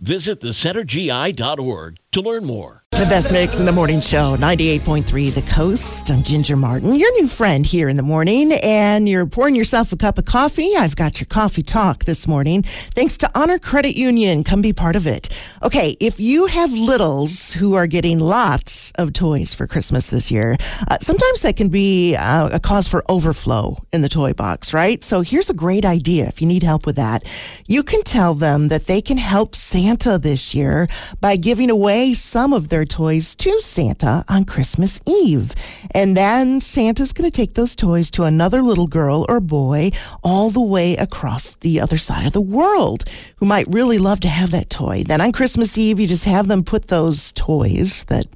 Visit 0.00 0.40
thecentergi.org 0.40 1.98
to 2.12 2.20
learn 2.20 2.44
more. 2.44 2.84
The 2.92 3.04
best 3.04 3.30
mix 3.30 3.60
in 3.60 3.66
the 3.66 3.70
morning 3.70 4.00
show, 4.00 4.34
98.3 4.36 5.32
The 5.32 5.42
Coast. 5.42 6.10
I'm 6.10 6.24
Ginger 6.24 6.56
Martin, 6.56 6.96
your 6.96 7.12
new 7.12 7.28
friend 7.28 7.64
here 7.64 7.88
in 7.88 7.96
the 7.96 8.02
morning, 8.02 8.52
and 8.60 9.08
you're 9.08 9.24
pouring 9.24 9.54
yourself 9.54 9.92
a 9.92 9.96
cup 9.96 10.18
of 10.18 10.24
coffee. 10.24 10.72
I've 10.76 10.96
got 10.96 11.20
your 11.20 11.26
coffee 11.26 11.62
talk 11.62 12.06
this 12.06 12.26
morning. 12.26 12.62
Thanks 12.62 13.16
to 13.18 13.30
Honor 13.38 13.60
Credit 13.60 13.94
Union. 13.94 14.42
Come 14.42 14.62
be 14.62 14.72
part 14.72 14.96
of 14.96 15.06
it. 15.06 15.28
Okay, 15.62 15.96
if 16.00 16.18
you 16.18 16.46
have 16.46 16.72
littles 16.72 17.52
who 17.52 17.74
are 17.74 17.86
getting 17.86 18.18
lots 18.18 18.90
of 18.96 19.12
toys 19.12 19.54
for 19.54 19.68
Christmas 19.68 20.10
this 20.10 20.32
year, 20.32 20.56
uh, 20.88 20.98
sometimes 21.00 21.42
that 21.42 21.56
can 21.56 21.68
be 21.68 22.16
uh, 22.16 22.48
a 22.52 22.58
cause 22.58 22.88
for 22.88 23.04
overflow 23.08 23.76
in 23.92 24.02
the 24.02 24.08
toy 24.08 24.32
box, 24.32 24.74
right? 24.74 25.04
So 25.04 25.20
here's 25.20 25.50
a 25.50 25.54
great 25.54 25.84
idea 25.84 26.26
if 26.26 26.40
you 26.40 26.48
need 26.48 26.64
help 26.64 26.84
with 26.84 26.96
that. 26.96 27.22
You 27.68 27.84
can 27.84 28.02
tell 28.02 28.34
them 28.34 28.68
that 28.68 28.86
they 28.86 29.00
can 29.00 29.18
help 29.18 29.54
Santa 29.54 29.87
this 29.96 30.54
year 30.54 30.86
by 31.20 31.36
giving 31.36 31.70
away 31.70 32.12
some 32.12 32.52
of 32.52 32.68
their 32.68 32.84
toys 32.84 33.34
to 33.36 33.58
Santa 33.60 34.24
on 34.28 34.44
Christmas 34.44 35.00
Eve. 35.06 35.54
And 35.92 36.16
then 36.16 36.60
Santa's 36.60 37.12
going 37.12 37.30
to 37.30 37.34
take 37.34 37.54
those 37.54 37.74
toys 37.74 38.10
to 38.12 38.24
another 38.24 38.62
little 38.62 38.86
girl 38.86 39.24
or 39.28 39.40
boy 39.40 39.90
all 40.22 40.50
the 40.50 40.60
way 40.60 40.96
across 40.96 41.54
the 41.54 41.80
other 41.80 41.96
side 41.96 42.26
of 42.26 42.32
the 42.32 42.40
world 42.40 43.04
who 43.36 43.46
might 43.46 43.66
really 43.68 43.98
love 43.98 44.20
to 44.20 44.28
have 44.28 44.50
that 44.50 44.68
toy. 44.68 45.04
Then 45.04 45.20
on 45.20 45.32
Christmas 45.32 45.78
Eve, 45.78 45.98
you 45.98 46.06
just 46.06 46.26
have 46.26 46.48
them 46.48 46.62
put 46.62 46.88
those 46.88 47.32
toys 47.32 48.04
that 48.04 48.26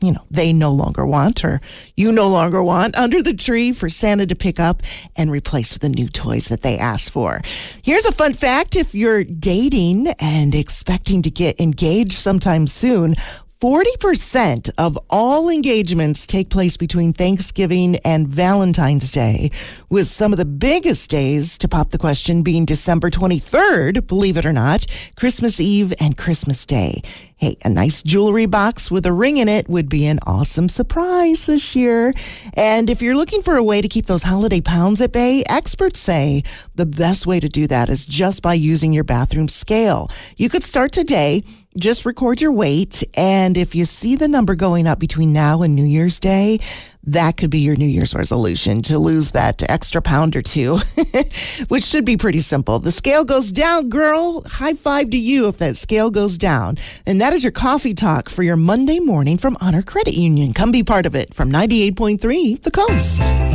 you 0.00 0.12
know, 0.12 0.24
they 0.30 0.52
no 0.52 0.72
longer 0.72 1.06
want 1.06 1.44
or 1.44 1.60
you 1.96 2.12
no 2.12 2.28
longer 2.28 2.62
want 2.62 2.96
under 2.96 3.22
the 3.22 3.34
tree 3.34 3.72
for 3.72 3.90
Santa 3.90 4.26
to 4.26 4.34
pick 4.34 4.58
up 4.58 4.82
and 5.16 5.30
replace 5.30 5.72
with 5.72 5.82
the 5.82 5.88
new 5.88 6.08
toys 6.08 6.48
that 6.48 6.62
they 6.62 6.78
asked 6.78 7.10
for. 7.10 7.42
Here's 7.82 8.06
a 8.06 8.12
fun 8.12 8.32
fact. 8.34 8.76
If 8.76 8.94
you're 8.94 9.24
dating 9.24 10.08
and 10.18 10.54
expecting 10.54 11.22
to 11.22 11.30
get 11.30 11.60
engaged 11.60 12.12
sometime 12.12 12.66
soon, 12.66 13.14
40% 13.60 14.70
of 14.78 14.98
all 15.10 15.50
engagements 15.50 16.26
take 16.26 16.48
place 16.48 16.78
between 16.78 17.12
Thanksgiving 17.12 17.96
and 18.06 18.26
Valentine's 18.26 19.12
Day, 19.12 19.50
with 19.90 20.06
some 20.06 20.32
of 20.32 20.38
the 20.38 20.46
biggest 20.46 21.10
days 21.10 21.58
to 21.58 21.68
pop 21.68 21.90
the 21.90 21.98
question 21.98 22.42
being 22.42 22.64
December 22.64 23.10
23rd, 23.10 24.06
believe 24.06 24.38
it 24.38 24.46
or 24.46 24.54
not, 24.54 24.86
Christmas 25.14 25.60
Eve 25.60 25.92
and 26.00 26.16
Christmas 26.16 26.64
Day. 26.64 27.02
Hey, 27.40 27.56
a 27.64 27.70
nice 27.70 28.02
jewelry 28.02 28.44
box 28.44 28.90
with 28.90 29.06
a 29.06 29.14
ring 29.14 29.38
in 29.38 29.48
it 29.48 29.66
would 29.66 29.88
be 29.88 30.04
an 30.04 30.18
awesome 30.26 30.68
surprise 30.68 31.46
this 31.46 31.74
year. 31.74 32.12
And 32.52 32.90
if 32.90 33.00
you're 33.00 33.16
looking 33.16 33.40
for 33.40 33.56
a 33.56 33.64
way 33.64 33.80
to 33.80 33.88
keep 33.88 34.04
those 34.04 34.24
holiday 34.24 34.60
pounds 34.60 35.00
at 35.00 35.10
bay, 35.10 35.42
experts 35.48 36.00
say 36.00 36.44
the 36.74 36.84
best 36.84 37.26
way 37.26 37.40
to 37.40 37.48
do 37.48 37.66
that 37.68 37.88
is 37.88 38.04
just 38.04 38.42
by 38.42 38.52
using 38.52 38.92
your 38.92 39.04
bathroom 39.04 39.48
scale. 39.48 40.10
You 40.36 40.50
could 40.50 40.62
start 40.62 40.92
today 40.92 41.42
just 41.78 42.04
record 42.04 42.40
your 42.40 42.52
weight. 42.52 43.04
And 43.14 43.56
if 43.56 43.74
you 43.74 43.84
see 43.84 44.16
the 44.16 44.28
number 44.28 44.54
going 44.54 44.86
up 44.86 44.98
between 44.98 45.32
now 45.32 45.62
and 45.62 45.74
New 45.74 45.84
Year's 45.84 46.18
Day, 46.18 46.58
that 47.04 47.36
could 47.36 47.50
be 47.50 47.60
your 47.60 47.76
New 47.76 47.86
Year's 47.86 48.14
resolution 48.14 48.82
to 48.82 48.98
lose 48.98 49.30
that 49.32 49.62
extra 49.68 50.02
pound 50.02 50.36
or 50.36 50.42
two, 50.42 50.76
which 51.68 51.84
should 51.84 52.04
be 52.04 52.16
pretty 52.16 52.40
simple. 52.40 52.78
The 52.78 52.92
scale 52.92 53.24
goes 53.24 53.50
down, 53.50 53.88
girl. 53.88 54.42
High 54.46 54.74
five 54.74 55.10
to 55.10 55.16
you 55.16 55.48
if 55.48 55.58
that 55.58 55.76
scale 55.76 56.10
goes 56.10 56.36
down. 56.38 56.76
And 57.06 57.20
that 57.20 57.32
is 57.32 57.42
your 57.42 57.52
coffee 57.52 57.94
talk 57.94 58.28
for 58.28 58.42
your 58.42 58.56
Monday 58.56 59.00
morning 59.00 59.38
from 59.38 59.56
Honor 59.60 59.82
Credit 59.82 60.14
Union. 60.14 60.52
Come 60.52 60.72
be 60.72 60.82
part 60.82 61.06
of 61.06 61.14
it 61.14 61.34
from 61.34 61.50
98.3 61.50 62.62
The 62.62 62.70
Coast. 62.70 63.50